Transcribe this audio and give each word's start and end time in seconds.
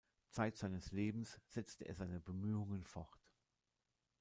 Zeit 0.31 0.57
seines 0.57 0.91
Lebens 0.91 1.39
setzte 1.45 1.83
er 1.85 1.93
seine 1.93 2.19
Bemühungen 2.19 2.83
fort. 2.83 3.21